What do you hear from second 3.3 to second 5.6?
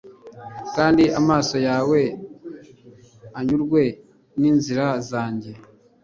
anyurwe n’inzira zanjye